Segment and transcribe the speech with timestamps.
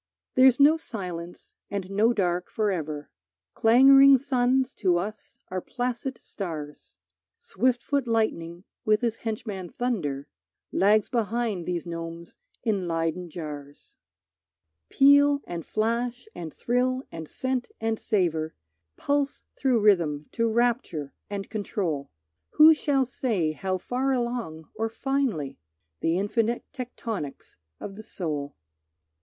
[0.33, 3.11] There's no silence and no dark forever,
[3.53, 6.97] Clangoring suns to us are placid stars;
[7.37, 10.27] Swift foot lightning with his henchman thunder
[10.71, 13.99] Lags behind these gnomes in Leyden jars.
[14.89, 18.55] Peal and flash and thrill and scent and savour
[18.97, 22.09] Pulse through rhythm to rapture, and control,
[22.53, 25.59] Who shall say how far along or finely?
[25.99, 28.55] The infinite tectonics of the soul.